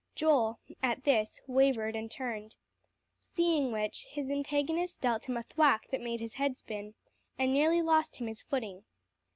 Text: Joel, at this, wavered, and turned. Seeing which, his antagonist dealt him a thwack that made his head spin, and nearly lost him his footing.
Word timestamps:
Joel, 0.15 0.57
at 0.81 1.03
this, 1.03 1.41
wavered, 1.45 1.95
and 1.95 2.09
turned. 2.09 2.55
Seeing 3.19 3.71
which, 3.71 4.07
his 4.09 4.31
antagonist 4.31 4.99
dealt 4.99 5.25
him 5.25 5.37
a 5.37 5.43
thwack 5.43 5.91
that 5.91 6.01
made 6.01 6.21
his 6.21 6.33
head 6.33 6.57
spin, 6.57 6.95
and 7.37 7.53
nearly 7.53 7.83
lost 7.83 8.15
him 8.15 8.25
his 8.25 8.41
footing. 8.41 8.83